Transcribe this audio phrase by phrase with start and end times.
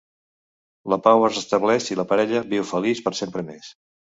[0.93, 3.71] La pau es restableix i la parella viu feliç per sempre més.